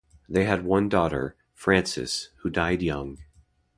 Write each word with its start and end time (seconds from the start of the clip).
They 0.27 0.45
had 0.45 0.65
one 0.65 0.89
daughter, 0.89 1.35
Frances, 1.53 2.29
who 2.37 2.49
died 2.49 2.81
young. 2.81 3.19